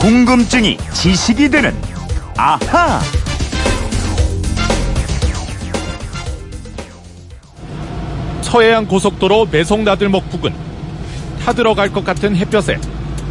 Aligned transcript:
궁금증이 0.00 0.78
지식이 0.94 1.50
되는 1.50 1.74
아하. 2.36 3.00
서해안 8.42 8.86
고속도로 8.86 9.46
매송나들목 9.46 10.30
부근 10.30 10.54
타들어갈 11.44 11.92
것 11.92 12.04
같은 12.04 12.36
햇볕에 12.36 12.78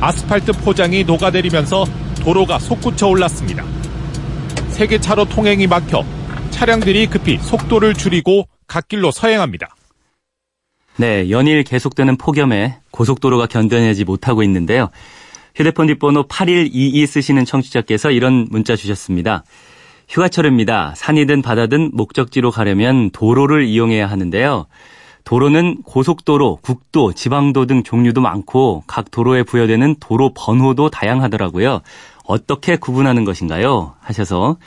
아스팔트 0.01 0.51
포장이 0.63 1.05
녹아내리면서 1.05 1.85
도로가 2.21 2.59
솟구쳐 2.59 3.07
올랐습니다. 3.07 3.63
세계 4.69 4.99
차로 4.99 5.25
통행이 5.25 5.67
막혀 5.67 6.03
차량들이 6.51 7.07
급히 7.07 7.37
속도를 7.39 7.93
줄이고 7.93 8.47
갓길로 8.67 9.11
서행합니다. 9.11 9.69
네, 10.97 11.29
연일 11.29 11.63
계속되는 11.63 12.17
폭염에 12.17 12.79
고속도로가 12.91 13.47
견뎌내지 13.47 14.03
못하고 14.03 14.43
있는데요. 14.43 14.89
휴대폰 15.57 15.87
뒷번호 15.87 16.23
8122 16.27 17.07
쓰시는 17.07 17.43
청취자께서 17.43 18.11
이런 18.11 18.47
문자 18.51 18.75
주셨습니다. 18.75 19.43
휴가철입니다. 20.07 20.93
산이든 20.95 21.41
바다든 21.41 21.89
목적지로 21.93 22.51
가려면 22.51 23.09
도로를 23.09 23.65
이용해야 23.65 24.05
하는데요. 24.05 24.67
도로는 25.23 25.81
고속도로, 25.81 26.59
국도, 26.61 27.13
지방도 27.13 27.65
등 27.65 27.81
종류도 27.81 28.21
많고 28.21 28.83
각 28.85 29.09
도로에 29.09 29.41
부여되는 29.41 29.95
도로 29.99 30.31
번호도 30.35 30.91
다양하더라고요. 30.91 31.81
어떻게 32.23 32.75
구분하는 32.77 33.25
것인가요? 33.25 33.95
하셔서 33.99 34.57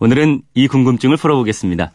오늘은 0.00 0.42
이 0.54 0.66
궁금증을 0.66 1.16
풀어보겠습니다. 1.16 1.92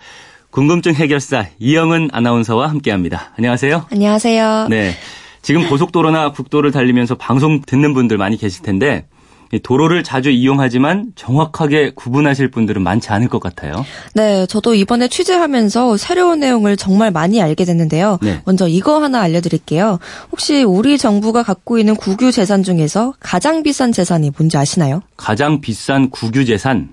궁금증 0.49 0.93
해결사 0.93 1.47
이영은 1.59 2.09
아나운서와 2.13 2.69
함께합니다. 2.69 3.33
안녕하세요. 3.37 3.87
안녕하세요. 3.91 4.67
네. 4.69 4.93
지금 5.45 5.69
고속도로나 5.69 6.31
국도를 6.31 6.71
달리면서 6.71 7.13
방송 7.13 7.61
듣는 7.61 7.93
분들 7.93 8.17
많이 8.17 8.35
계실 8.35 8.63
텐데 8.63 9.05
도로를 9.61 10.03
자주 10.03 10.31
이용하지만 10.31 11.11
정확하게 11.15 11.91
구분하실 11.93 12.49
분들은 12.49 12.81
많지 12.81 13.11
않을 13.11 13.27
것 13.27 13.39
같아요. 13.39 13.85
네, 14.15 14.47
저도 14.47 14.73
이번에 14.73 15.07
취재하면서 15.07 15.97
새로운 15.97 16.39
내용을 16.39 16.77
정말 16.77 17.11
많이 17.11 17.43
알게 17.43 17.63
됐는데요. 17.63 18.17
네. 18.23 18.41
먼저 18.45 18.67
이거 18.67 19.03
하나 19.03 19.21
알려드릴게요. 19.21 19.99
혹시 20.31 20.63
우리 20.63 20.97
정부가 20.97 21.43
갖고 21.43 21.77
있는 21.77 21.95
국유 21.95 22.31
재산 22.31 22.63
중에서 22.63 23.13
가장 23.19 23.61
비싼 23.61 23.91
재산이 23.91 24.31
뭔지 24.35 24.57
아시나요? 24.57 25.03
가장 25.15 25.61
비싼 25.61 26.09
국유 26.09 26.43
재산 26.45 26.89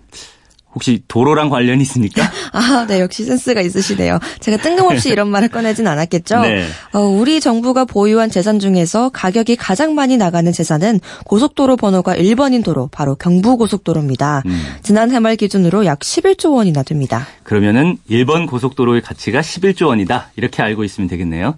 혹시 0.74 1.02
도로랑 1.08 1.48
관련이 1.50 1.82
있습니까? 1.82 2.22
아, 2.52 2.86
네, 2.88 3.00
역시 3.00 3.24
센스가 3.24 3.60
있으시네요. 3.60 4.18
제가 4.40 4.56
뜬금없이 4.58 5.10
이런 5.10 5.28
말을 5.28 5.48
꺼내진 5.48 5.86
않았겠죠? 5.86 6.40
네. 6.40 6.66
어, 6.92 7.00
우리 7.00 7.40
정부가 7.40 7.84
보유한 7.84 8.30
재산 8.30 8.58
중에서 8.58 9.08
가격이 9.10 9.56
가장 9.56 9.94
많이 9.94 10.16
나가는 10.16 10.50
재산은 10.52 11.00
고속도로 11.24 11.76
번호가 11.76 12.14
1번인 12.16 12.64
도로, 12.64 12.88
바로 12.88 13.14
경부고속도로입니다. 13.16 14.42
음. 14.46 14.62
지난 14.82 15.10
해 15.10 15.22
말 15.22 15.36
기준으로 15.36 15.84
약 15.86 16.00
11조 16.00 16.54
원이나 16.56 16.82
됩니다. 16.82 17.28
그러면은 17.44 17.96
1번 18.10 18.48
고속도로의 18.48 19.02
가치가 19.02 19.40
11조 19.40 19.86
원이다. 19.86 20.30
이렇게 20.36 20.62
알고 20.62 20.82
있으면 20.82 21.08
되겠네요. 21.08 21.54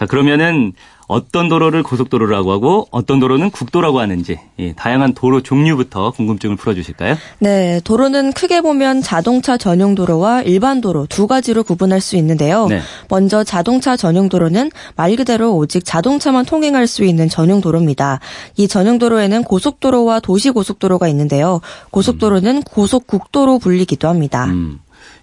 자, 0.00 0.06
그러면은 0.06 0.72
어떤 1.08 1.50
도로를 1.50 1.82
고속도로라고 1.82 2.52
하고 2.52 2.88
어떤 2.90 3.20
도로는 3.20 3.50
국도라고 3.50 4.00
하는지 4.00 4.38
예, 4.58 4.72
다양한 4.72 5.12
도로 5.12 5.42
종류부터 5.42 6.12
궁금증을 6.12 6.56
풀어주실까요? 6.56 7.16
네, 7.38 7.82
도로는 7.84 8.32
크게 8.32 8.62
보면 8.62 9.02
자동차 9.02 9.58
전용 9.58 9.94
도로와 9.94 10.40
일반 10.40 10.80
도로 10.80 11.04
두 11.06 11.26
가지로 11.26 11.64
구분할 11.64 12.00
수 12.00 12.16
있는데요. 12.16 12.66
네. 12.68 12.80
먼저 13.10 13.44
자동차 13.44 13.94
전용 13.94 14.30
도로는 14.30 14.70
말 14.96 15.16
그대로 15.16 15.54
오직 15.54 15.84
자동차만 15.84 16.46
통행할 16.46 16.86
수 16.86 17.04
있는 17.04 17.28
전용 17.28 17.60
도로입니다. 17.60 18.20
이 18.56 18.68
전용 18.68 18.96
도로에는 18.96 19.44
고속도로와 19.44 20.20
도시 20.20 20.48
고속도로가 20.48 21.08
있는데요. 21.08 21.60
고속도로는 21.90 22.62
고속국도로 22.62 23.58
불리기도 23.58 24.08
합니다. 24.08 24.46
음. 24.46 24.80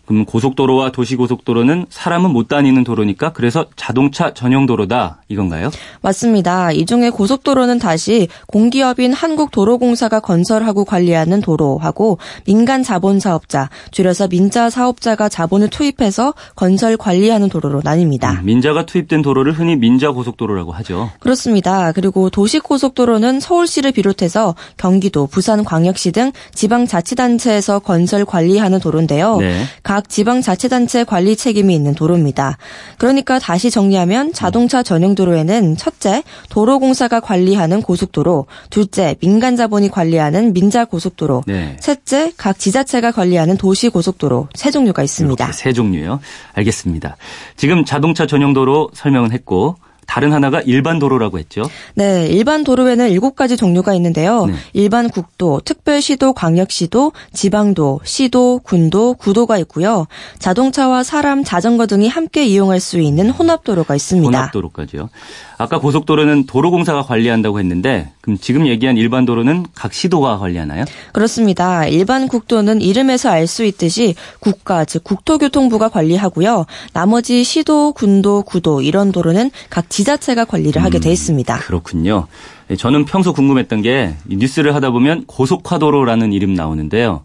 그럼 0.07 0.25
고속도로와 0.25 0.91
도시고속도로는 0.91 1.87
사람은 1.89 2.31
못 2.31 2.47
다니는 2.47 2.85
도로니까 2.85 3.33
그래서 3.33 3.65
자동차 3.75 4.33
전용 4.33 4.65
도로다 4.65 5.21
이건가요? 5.27 5.69
맞습니다. 6.01 6.71
이 6.71 6.85
중에 6.85 7.09
고속도로는 7.09 7.77
다시 7.77 8.29
공기업인 8.47 9.11
한국도로공사가 9.11 10.21
건설하고 10.21 10.85
관리하는 10.85 11.41
도로하고 11.41 12.19
민간 12.45 12.83
자본 12.83 13.19
사업자, 13.19 13.69
줄여서 13.91 14.29
민자 14.29 14.69
사업자가 14.69 15.27
자본을 15.27 15.69
투입해서 15.69 16.33
건설 16.55 16.95
관리하는 16.95 17.49
도로로 17.49 17.81
나뉩니다. 17.81 18.39
음, 18.39 18.45
민자가 18.45 18.85
투입된 18.85 19.21
도로를 19.21 19.51
흔히 19.51 19.75
민자 19.75 20.11
고속도로라고 20.11 20.71
하죠. 20.71 21.09
그렇습니다. 21.19 21.91
그리고 21.91 22.29
도시고속도로는 22.29 23.41
서울시를 23.41 23.91
비롯해서 23.91 24.55
경기도, 24.77 25.27
부산 25.27 25.65
광역시 25.65 26.13
등 26.13 26.31
지방 26.53 26.87
자치단체에서 26.87 27.79
건설 27.79 28.23
관리하는 28.23 28.79
도로인데요. 28.79 29.37
네. 29.37 29.63
각 29.97 30.09
지방자치단체 30.09 31.05
관리 31.05 31.35
책임이 31.35 31.73
있는 31.73 31.95
도로입니다. 31.95 32.59
그러니까 32.99 33.39
다시 33.39 33.71
정리하면 33.71 34.31
자동차 34.31 34.83
전용 34.83 35.15
도로에는 35.15 35.75
첫째, 35.75 36.21
도로공사가 36.49 37.19
관리하는 37.19 37.81
고속도로, 37.81 38.45
둘째, 38.69 39.15
민간 39.21 39.55
자본이 39.55 39.89
관리하는 39.89 40.53
민자 40.53 40.85
고속도로, 40.85 41.45
네. 41.47 41.77
셋째, 41.79 42.31
각 42.37 42.59
지자체가 42.59 43.11
관리하는 43.11 43.57
도시 43.57 43.89
고속도로 43.89 44.49
세 44.53 44.69
종류가 44.69 45.01
있습니다. 45.01 45.51
세 45.51 45.73
종류요. 45.73 46.19
알겠습니다. 46.53 47.17
지금 47.55 47.83
자동차 47.83 48.27
전용 48.27 48.53
도로 48.53 48.91
설명은 48.93 49.31
했고 49.31 49.77
다른 50.07 50.33
하나가 50.33 50.61
일반 50.61 50.97
도로라고 50.97 51.37
했죠. 51.37 51.63
네, 51.93 52.27
일반 52.27 52.63
도로에는 52.63 53.09
일곱 53.11 53.35
가지 53.35 53.55
종류가 53.57 53.93
있는데요. 53.95 54.45
네. 54.47 54.53
일반 54.73 55.09
국도, 55.09 55.61
특별시도, 55.63 56.33
광역시도, 56.33 57.11
지방도, 57.33 57.99
시도, 58.03 58.59
군도, 58.63 59.13
구도가 59.13 59.57
있고요. 59.59 60.07
자동차와 60.39 61.03
사람, 61.03 61.43
자전거 61.43 61.85
등이 61.85 62.07
함께 62.07 62.45
이용할 62.45 62.79
수 62.79 62.99
있는 62.99 63.29
혼합도로가 63.29 63.95
있습니다. 63.95 64.35
혼합도로까지요. 64.35 65.09
아까 65.57 65.79
고속도로는 65.79 66.45
도로공사가 66.45 67.01
관리한다고 67.01 67.59
했는데 67.59 68.11
그럼 68.21 68.37
지금 68.39 68.67
얘기한 68.67 68.95
일반 68.95 69.25
도로는 69.25 69.65
각 69.73 69.91
시도가 69.93 70.37
관리하나요? 70.37 70.85
그렇습니다. 71.13 71.87
일반 71.87 72.27
국도는 72.27 72.81
이름에서 72.81 73.29
알 73.29 73.47
수 73.47 73.63
있듯이 73.63 74.13
국가, 74.41 74.83
즉 74.83 75.05
국토교통부가 75.05 75.87
관리하고요. 75.87 76.65
나머지 76.91 77.45
시도, 77.45 77.93
군도, 77.93 78.43
구도 78.43 78.81
이런 78.81 79.13
도로는 79.13 79.51
각 79.69 79.89
지자체가 79.89 80.43
관리를 80.43 80.83
하게 80.83 80.99
돼 80.99 81.11
있습니다. 81.11 81.57
그렇군요. 81.59 82.27
예, 82.69 82.75
저는 82.75 83.05
평소 83.05 83.31
궁금했던 83.31 83.81
게이 83.81 84.09
뉴스를 84.27 84.75
하다 84.75 84.91
보면 84.91 85.23
고속화도로라는 85.27 86.33
이름 86.33 86.53
나오는데요. 86.53 87.23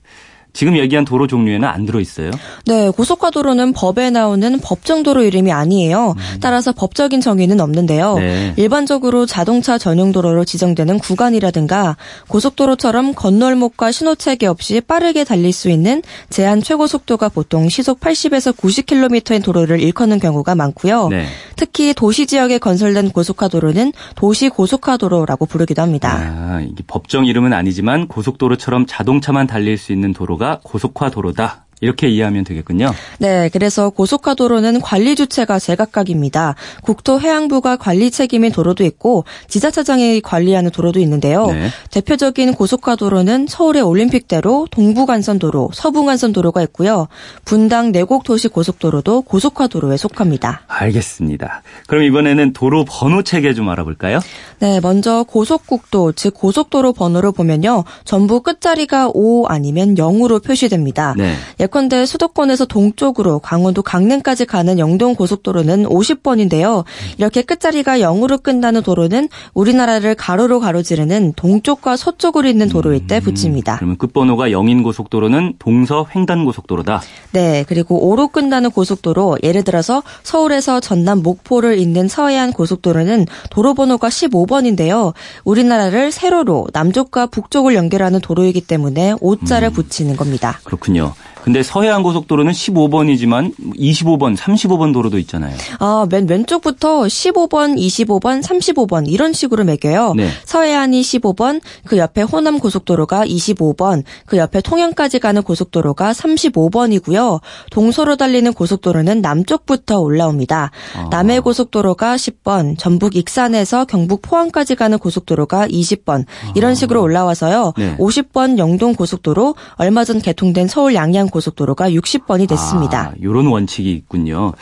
지금 0.52 0.76
얘기한 0.76 1.04
도로 1.04 1.26
종류에는 1.26 1.66
안 1.66 1.86
들어 1.86 1.98
있어요. 1.98 2.30
네, 2.66 2.90
고속화도로는 2.90 3.72
법에 3.72 4.10
나오는 4.10 4.60
법정도로 4.60 5.22
이름이 5.22 5.50
아니에요. 5.50 6.14
따라서 6.40 6.72
법적인 6.72 7.20
정의는 7.20 7.60
없는데요. 7.60 8.14
네. 8.16 8.54
일반적으로 8.56 9.24
자동차 9.24 9.78
전용 9.78 10.12
도로로 10.12 10.44
지정되는 10.44 10.98
구간이라든가 10.98 11.96
고속도로처럼 12.28 13.14
건널목과 13.14 13.92
신호체계 13.92 14.46
없이 14.46 14.80
빠르게 14.82 15.24
달릴 15.24 15.52
수 15.52 15.70
있는 15.70 16.02
제한 16.28 16.60
최고 16.62 16.86
속도가 16.86 17.30
보통 17.30 17.68
시속 17.70 18.00
80에서 18.00 18.54
90km인 18.54 19.42
도로를 19.42 19.80
일컫는 19.80 20.18
경우가 20.18 20.54
많고요. 20.54 21.08
네. 21.08 21.26
특히 21.56 21.94
도시 21.94 22.26
지역에 22.26 22.58
건설된 22.58 23.10
고속화도로는 23.10 23.92
도시 24.16 24.50
고속화도로라고 24.50 25.46
부르기도 25.46 25.80
합니다. 25.80 26.12
아, 26.14 26.60
이게 26.60 26.82
법정 26.86 27.24
이름은 27.24 27.52
아니지만 27.54 28.06
고속도로처럼 28.08 28.86
자동차만 28.86 29.46
달릴 29.46 29.78
수 29.78 29.92
있는 29.92 30.12
도로가 30.12 30.41
고속화도로다. 30.62 31.64
이렇게 31.82 32.08
이해하면 32.08 32.44
되겠군요. 32.44 32.94
네, 33.18 33.50
그래서 33.52 33.90
고속화도로는 33.90 34.80
관리 34.80 35.16
주체가 35.16 35.58
제각각입니다. 35.58 36.54
국토해양부가 36.82 37.76
관리 37.76 38.12
책임인 38.12 38.52
도로도 38.52 38.84
있고 38.84 39.24
지자체장이 39.48 40.20
관리하는 40.20 40.70
도로도 40.70 41.00
있는데요. 41.00 41.48
네. 41.48 41.68
대표적인 41.90 42.54
고속화도로는 42.54 43.48
서울의 43.48 43.82
올림픽대로, 43.82 44.68
동부간선도로, 44.70 45.70
서부간선도로가 45.74 46.62
있고요. 46.62 47.08
분당 47.44 47.90
내곡도시 47.90 48.46
고속도로도 48.48 49.22
고속화도로에 49.22 49.96
속합니다. 49.96 50.62
알겠습니다. 50.68 51.62
그럼 51.88 52.04
이번에는 52.04 52.52
도로 52.52 52.84
번호 52.84 53.22
체계 53.22 53.54
좀 53.54 53.68
알아볼까요? 53.68 54.20
네, 54.62 54.78
먼저 54.78 55.24
고속국도, 55.24 56.12
즉 56.12 56.34
고속도로 56.34 56.92
번호를 56.92 57.32
보면요. 57.32 57.82
전부 58.04 58.42
끝자리가 58.42 59.10
5 59.12 59.46
아니면 59.48 59.96
0으로 59.96 60.40
표시됩니다. 60.40 61.14
네. 61.18 61.34
예컨대 61.58 62.06
수도권에서 62.06 62.66
동쪽으로 62.66 63.40
강원도 63.40 63.82
강릉까지 63.82 64.44
가는 64.44 64.78
영동 64.78 65.16
고속도로는 65.16 65.86
50번인데요. 65.86 66.84
이렇게 67.18 67.42
끝자리가 67.42 67.98
0으로 67.98 68.40
끝나는 68.40 68.84
도로는 68.84 69.28
우리나라를 69.52 70.14
가로로 70.14 70.60
가로지르는 70.60 71.32
동쪽과 71.34 71.96
서쪽으로 71.96 72.46
있는 72.46 72.68
도로일 72.68 73.08
때 73.08 73.18
붙입니다. 73.18 73.78
그러면 73.78 73.98
끝번호가 73.98 74.50
0인 74.50 74.84
고속도로는 74.84 75.54
동서 75.58 76.06
횡단 76.14 76.44
고속도로다. 76.44 77.02
네, 77.32 77.64
그리고 77.66 78.14
5로 78.14 78.30
끝나는 78.30 78.70
고속도로, 78.70 79.38
예를 79.42 79.64
들어서 79.64 80.04
서울에서 80.22 80.78
전남 80.78 81.20
목포를 81.24 81.78
잇는 81.78 82.06
서해안 82.06 82.52
고속도로는 82.52 83.26
도로 83.50 83.74
번호가 83.74 84.06
15번 84.06 84.51
인데요. 84.66 85.12
우리나라를 85.44 86.12
세로로 86.12 86.68
남쪽과 86.72 87.26
북쪽을 87.26 87.74
연결하는 87.74 88.20
도로이기 88.20 88.60
때문에 88.62 89.14
5자를 89.14 89.72
붙이는 89.72 90.16
겁니다. 90.16 90.60
그렇군요. 90.64 91.14
근데 91.42 91.62
서해안 91.62 92.02
고속도로는 92.02 92.52
15번이지만 92.52 93.52
25번, 93.76 94.36
35번 94.36 94.92
도로도 94.92 95.18
있잖아요. 95.18 95.56
아, 95.80 96.06
맨 96.08 96.28
왼쪽부터 96.28 97.02
15번, 97.02 97.76
25번, 97.76 98.42
35번 98.42 99.10
이런 99.10 99.32
식으로 99.32 99.64
매겨요. 99.64 100.14
네. 100.14 100.28
서해안이 100.44 101.00
15번, 101.02 101.60
그 101.84 101.98
옆에 101.98 102.22
호남 102.22 102.60
고속도로가 102.60 103.24
25번, 103.26 104.04
그 104.26 104.36
옆에 104.36 104.60
통영까지 104.60 105.18
가는 105.18 105.42
고속도로가 105.42 106.12
35번이고요. 106.12 107.40
동서로 107.70 108.16
달리는 108.16 108.52
고속도로는 108.52 109.20
남쪽부터 109.20 109.98
올라옵니다. 109.98 110.70
아. 110.96 111.08
남해 111.10 111.40
고속도로가 111.40 112.16
10번, 112.16 112.78
전북 112.78 113.16
익산에서 113.16 113.84
경북 113.86 114.22
포항까지 114.22 114.76
가는 114.76 114.96
고속도로가 114.98 115.66
20번 115.66 116.24
이런 116.54 116.76
식으로 116.76 117.02
올라와서요. 117.02 117.72
네. 117.76 117.96
50번 117.96 118.58
영동 118.58 118.94
고속도로, 118.94 119.56
얼마 119.74 120.04
전 120.04 120.20
개통된 120.20 120.68
서울 120.68 120.94
양양 120.94 121.31
고속도로가 121.32 121.90
60번이 121.90 122.48
됐습니다. 122.48 123.00
아, 123.00 123.14
요런 123.20 123.46
원칙이 123.48 123.90
있군요. 123.90 124.52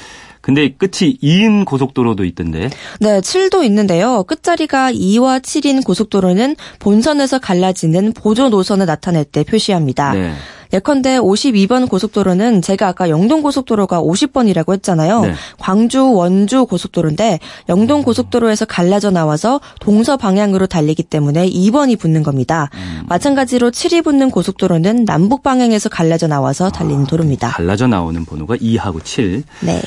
근데 0.41 0.73
끝이 0.73 1.19
2인 1.23 1.67
고속도로도 1.67 2.25
있던데. 2.25 2.71
네, 3.01 3.21
7도 3.21 3.63
있는데요. 3.65 4.23
끝자리가 4.25 4.91
2와 4.93 5.43
7인 5.43 5.85
고속도로는 5.85 6.57
본선에서 6.79 7.39
갈라지는 7.41 8.15
보조 8.15 8.49
노선을 8.49 8.87
나타낼 8.87 9.25
때 9.25 9.45
표시합니다. 9.45 10.15
네. 10.15 10.33
예컨대 10.73 11.19
52번 11.19 11.89
고속도로는 11.89 12.63
제가 12.63 12.89
아까 12.89 13.09
영동 13.09 13.43
고속도로가 13.43 14.01
50번이라고 14.01 14.73
했잖아요. 14.75 15.21
네. 15.23 15.35
광주 15.59 16.13
원주 16.13 16.67
고속도로인데 16.67 17.39
영동 17.69 18.03
고속도로에서 18.03 18.65
갈라져 18.65 19.11
나와서 19.11 19.61
동서 19.81 20.17
방향으로 20.17 20.67
달리기 20.67 21.03
때문에 21.03 21.49
2번이 21.49 21.99
붙는 21.99 22.23
겁니다. 22.23 22.71
음. 22.75 23.05
마찬가지로 23.09 23.71
7이 23.71 24.05
붙는 24.05 24.31
고속도로는 24.31 25.05
남북 25.05 25.43
방향에서 25.43 25.89
갈라져 25.89 26.27
나와서 26.27 26.71
달리는 26.71 27.07
도로입니다. 27.07 27.49
갈라져 27.51 27.87
나오는 27.87 28.25
번호가 28.25 28.57
2하고 28.57 29.05
7. 29.05 29.43
네. 29.61 29.81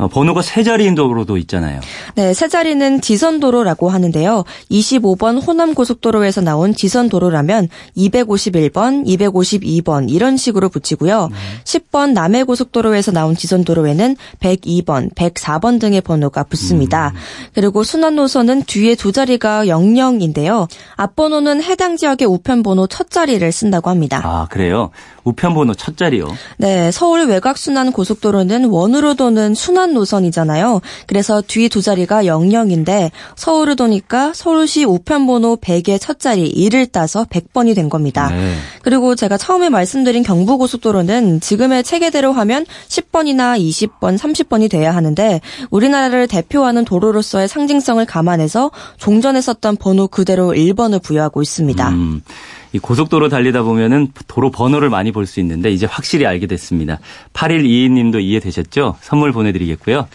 어, 0.00 0.08
번호가 0.08 0.40
세 0.40 0.62
자리인 0.62 0.94
도로도 0.94 1.36
있잖아요. 1.38 1.80
네, 2.14 2.32
세 2.32 2.48
자리는 2.48 3.02
지선 3.02 3.38
도로라고 3.38 3.90
하는데요. 3.90 4.44
25번 4.70 5.46
호남 5.46 5.74
고속도로에서 5.74 6.40
나온 6.40 6.74
지선 6.74 7.10
도로라면 7.10 7.68
251번, 7.98 9.06
252번 9.06 10.10
이런 10.10 10.38
식으로 10.38 10.70
붙이고요. 10.70 11.28
10번 11.64 12.12
남해 12.12 12.44
고속도로에서 12.44 13.12
나온 13.12 13.36
지선 13.36 13.62
도로에는 13.62 14.16
102번, 14.40 15.14
104번 15.14 15.78
등의 15.78 16.00
번호가 16.00 16.44
붙습니다. 16.44 17.12
그리고 17.52 17.84
순환 17.84 18.16
노선은 18.16 18.62
뒤에 18.62 18.94
두 18.94 19.12
자리가 19.12 19.66
00인데요. 19.66 20.66
앞번호는 20.96 21.62
해당 21.62 21.98
지역의 21.98 22.26
우편 22.26 22.62
번호 22.62 22.86
첫 22.86 23.10
자리를 23.10 23.52
쓴다고 23.52 23.90
합니다. 23.90 24.22
아, 24.24 24.46
그래요? 24.50 24.90
우편 25.24 25.54
번호 25.54 25.72
첫 25.74 25.96
자리요. 25.96 26.28
네, 26.58 26.90
서울 26.90 27.26
외곽순환 27.26 27.92
고속도로는 27.92 28.66
원으로 28.66 29.14
도는 29.14 29.54
순환 29.54 29.94
노선이잖아요. 29.94 30.82
그래서 31.06 31.42
뒤 31.46 31.70
두 31.70 31.80
자리가 31.80 32.24
00인데 32.24 33.10
서울을 33.36 33.76
도니까 33.76 34.32
서울시 34.34 34.84
우편번호 34.84 35.56
100의 35.56 35.98
첫 36.00 36.18
자리 36.20 36.52
1을 36.52 36.92
따서 36.92 37.24
100번이 37.24 37.74
된 37.74 37.88
겁니다. 37.88 38.28
네. 38.30 38.54
그리고 38.82 39.14
제가 39.14 39.38
처음에 39.38 39.70
말씀드린 39.70 40.22
경부고속도로는 40.22 41.40
지금의 41.40 41.84
체계대로 41.84 42.32
하면 42.32 42.66
10번이나 42.88 43.58
20번, 43.58 44.18
30번이 44.18 44.68
돼야 44.68 44.94
하는데 44.94 45.40
우리나라를 45.70 46.26
대표하는 46.26 46.84
도로로서의 46.84 47.48
상징성을 47.48 48.04
감안해서 48.04 48.70
종전에 48.98 49.40
썼던 49.40 49.76
번호 49.76 50.08
그대로 50.08 50.52
1번을 50.52 51.02
부여하고 51.02 51.40
있습니다. 51.40 51.88
음, 51.90 52.22
이 52.72 52.78
고속도로 52.78 53.28
달리다 53.28 53.62
보면은 53.62 54.08
도로 54.28 54.50
번호를 54.50 54.90
많이 54.90 55.12
볼 55.12 55.26
수 55.26 55.40
있는데 55.40 55.70
이제 55.70 55.86
확실히 55.86 56.26
알게 56.26 56.46
됐습니다. 56.46 56.98
8122님도 57.32 58.20
이해되셨죠? 58.22 58.96
선물 59.00 59.32
보내드리겠고요. 59.32 60.08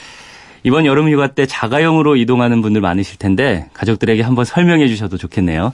이번 0.64 0.86
여름 0.86 1.10
휴가 1.10 1.28
때 1.28 1.46
자가용으로 1.46 2.16
이동하는 2.16 2.62
분들 2.62 2.82
많으실 2.82 3.20
텐데 3.20 3.70
가족들에게 3.74 4.24
한번 4.24 4.46
설명해 4.46 4.88
주셔도 4.88 5.18
좋겠네요. 5.18 5.74